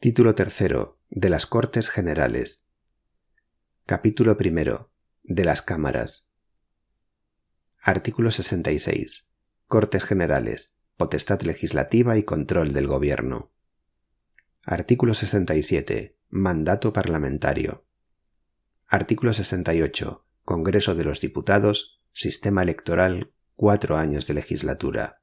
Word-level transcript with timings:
Título 0.00 0.36
tercero 0.36 1.00
de 1.10 1.28
las 1.28 1.46
Cortes 1.46 1.90
Generales. 1.90 2.64
Capítulo 3.84 4.36
primero 4.36 4.92
de 5.24 5.44
las 5.44 5.60
Cámaras. 5.60 6.28
Artículo 7.80 8.30
66. 8.30 9.32
Cortes 9.66 10.04
Generales. 10.04 10.76
Potestad 10.96 11.42
legislativa 11.42 12.16
y 12.16 12.22
control 12.22 12.72
del 12.72 12.86
Gobierno. 12.86 13.50
Artículo 14.62 15.14
67. 15.14 16.16
Mandato 16.28 16.92
parlamentario. 16.92 17.84
Artículo 18.86 19.32
68. 19.32 20.24
Congreso 20.44 20.94
de 20.94 21.02
los 21.02 21.20
Diputados. 21.20 22.00
Sistema 22.12 22.62
electoral. 22.62 23.32
Cuatro 23.56 23.96
años 23.96 24.28
de 24.28 24.34
legislatura. 24.34 25.22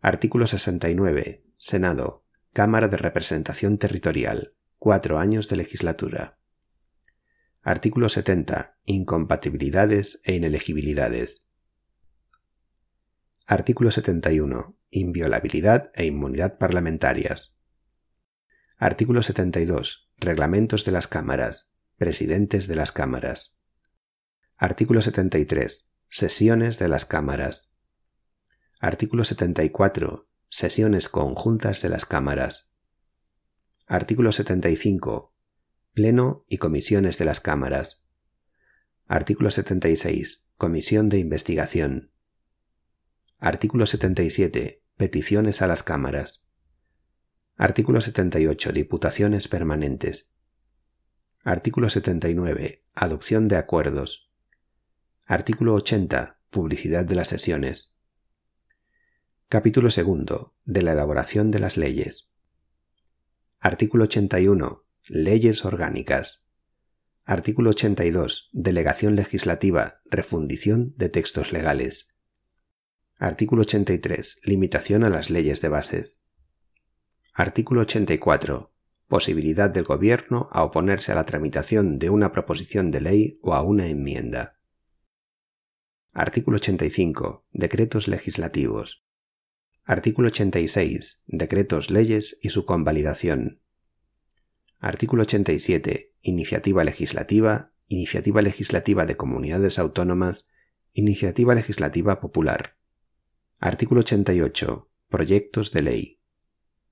Artículo 0.00 0.46
69. 0.46 1.44
Senado. 1.56 2.25
Cámara 2.56 2.88
de 2.88 2.96
Representación 2.96 3.76
Territorial. 3.76 4.54
Cuatro 4.78 5.18
años 5.18 5.50
de 5.50 5.56
legislatura. 5.56 6.38
Artículo 7.60 8.08
70. 8.08 8.78
Incompatibilidades 8.86 10.22
e 10.24 10.36
inelegibilidades. 10.36 11.50
Artículo 13.44 13.90
71. 13.90 14.74
Inviolabilidad 14.88 15.90
e 15.92 16.06
inmunidad 16.06 16.56
parlamentarias. 16.56 17.58
Artículo 18.78 19.22
72. 19.22 20.08
Reglamentos 20.16 20.86
de 20.86 20.92
las 20.92 21.08
cámaras. 21.08 21.74
Presidentes 21.98 22.68
de 22.68 22.76
las 22.76 22.90
cámaras. 22.90 23.54
Artículo 24.56 25.02
73. 25.02 25.90
Sesiones 26.08 26.78
de 26.78 26.88
las 26.88 27.04
cámaras. 27.04 27.70
Artículo 28.80 29.24
74. 29.24 30.26
Sesiones 30.48 31.08
conjuntas 31.08 31.82
de 31.82 31.88
las 31.88 32.06
cámaras. 32.06 32.68
Artículo 33.86 34.30
75. 34.30 35.34
Pleno 35.92 36.44
y 36.48 36.58
comisiones 36.58 37.18
de 37.18 37.24
las 37.24 37.40
cámaras. 37.40 38.06
Artículo 39.06 39.50
76. 39.50 40.46
Comisión 40.56 41.08
de 41.08 41.18
investigación. 41.18 42.12
Artículo 43.38 43.86
77. 43.86 44.84
Peticiones 44.96 45.62
a 45.62 45.66
las 45.66 45.82
cámaras. 45.82 46.44
Artículo 47.56 48.00
78. 48.00 48.70
Diputaciones 48.72 49.48
permanentes. 49.48 50.32
Artículo 51.42 51.90
79. 51.90 52.84
Adopción 52.94 53.48
de 53.48 53.56
acuerdos. 53.56 54.30
Artículo 55.24 55.74
80. 55.74 56.38
Publicidad 56.50 57.04
de 57.04 57.16
las 57.16 57.28
sesiones. 57.28 57.95
Capítulo 59.48 59.90
segundo 59.90 60.56
de 60.64 60.82
la 60.82 60.90
elaboración 60.90 61.52
de 61.52 61.60
las 61.60 61.76
leyes. 61.76 62.32
Artículo 63.60 64.02
81. 64.02 64.84
Leyes 65.06 65.64
orgánicas. 65.64 66.42
Artículo 67.24 67.70
82. 67.70 68.50
Delegación 68.52 69.14
legislativa. 69.14 70.00
Refundición 70.06 70.94
de 70.96 71.10
textos 71.10 71.52
legales. 71.52 72.08
Artículo 73.18 73.62
83. 73.62 74.40
Limitación 74.42 75.04
a 75.04 75.10
las 75.10 75.30
leyes 75.30 75.60
de 75.60 75.68
bases. 75.68 76.26
Artículo 77.32 77.82
84. 77.82 78.74
Posibilidad 79.06 79.70
del 79.70 79.84
Gobierno 79.84 80.48
a 80.50 80.64
oponerse 80.64 81.12
a 81.12 81.14
la 81.14 81.24
tramitación 81.24 82.00
de 82.00 82.10
una 82.10 82.32
proposición 82.32 82.90
de 82.90 83.00
ley 83.00 83.38
o 83.42 83.54
a 83.54 83.62
una 83.62 83.86
enmienda. 83.86 84.58
Artículo 86.12 86.56
85. 86.56 87.46
Decretos 87.52 88.08
legislativos. 88.08 89.05
Artículo 89.88 90.30
86. 90.30 91.22
Decretos, 91.28 91.92
leyes 91.92 92.40
y 92.42 92.48
su 92.48 92.66
convalidación. 92.66 93.60
Artículo 94.80 95.22
87. 95.22 96.12
Iniciativa 96.22 96.82
legislativa, 96.82 97.72
iniciativa 97.86 98.42
legislativa 98.42 99.06
de 99.06 99.16
comunidades 99.16 99.78
autónomas, 99.78 100.50
iniciativa 100.92 101.54
legislativa 101.54 102.18
popular. 102.18 102.76
Artículo 103.60 104.00
88. 104.00 104.90
Proyectos 105.08 105.70
de 105.70 105.82
ley. 105.82 106.20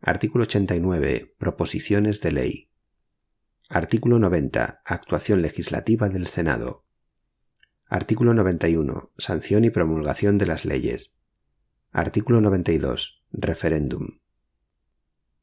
Artículo 0.00 0.44
89. 0.44 1.34
Proposiciones 1.36 2.20
de 2.20 2.30
ley. 2.30 2.70
Artículo 3.68 4.20
90. 4.20 4.82
Actuación 4.84 5.42
legislativa 5.42 6.10
del 6.10 6.26
Senado. 6.26 6.84
Artículo 7.86 8.34
91. 8.34 9.10
Sanción 9.18 9.64
y 9.64 9.70
promulgación 9.70 10.38
de 10.38 10.46
las 10.46 10.64
leyes. 10.64 11.16
Artículo 11.96 12.40
92. 12.40 13.22
Referéndum. 13.30 14.18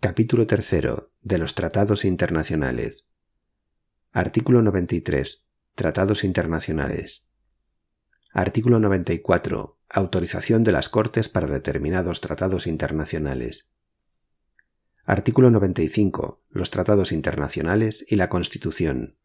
Capítulo 0.02 0.46
3. 0.48 0.68
De 1.22 1.38
los 1.38 1.56
Tratados 1.56 2.04
Internacionales. 2.04 3.14
Artículo 4.12 4.62
93. 4.62 5.46
Tratados 5.76 6.26
Internacionales. 6.26 7.26
Artículo 8.34 8.80
94. 8.80 9.80
Autorización 9.88 10.66
de 10.66 10.74
las 10.74 10.90
Cortes 10.90 11.30
para 11.30 11.48
determinados 11.48 12.20
tratados 12.20 12.68
internacionales. 12.68 13.70
Artículo 15.06 15.52
95. 15.52 16.44
Los 16.50 16.70
tratados 16.70 17.14
internacionales 17.14 18.06
y 18.10 18.18
la 18.18 18.28
Constitución. 18.28 19.16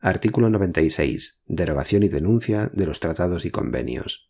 Artículo 0.00 0.48
96. 0.48 1.42
Derogación 1.44 2.02
y 2.02 2.08
denuncia 2.08 2.68
de 2.68 2.86
los 2.86 2.98
tratados 2.98 3.44
y 3.44 3.50
convenios. 3.50 4.28